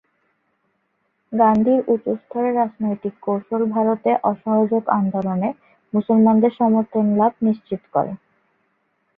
[1.33, 5.49] ‘গান্ধীর উঁচুস্তরের রাজনৈতিক কৌশল’ ভারতে অসহযোগ আন্দোলনে
[5.93, 8.11] মুসলমানদের সমর্থন লাভ নিশ্চিত করে।